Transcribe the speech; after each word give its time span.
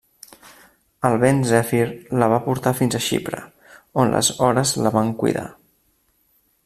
El 1.09 1.17
vent 1.23 1.43
Zèfir 1.49 1.83
la 2.23 2.29
va 2.33 2.39
portar 2.47 2.73
fins 2.79 2.97
a 2.97 3.03
Xipre, 3.09 3.43
on 4.05 4.15
les 4.15 4.31
Hores 4.47 4.73
la 4.87 4.95
van 4.97 5.13
cuidar. 5.21 5.47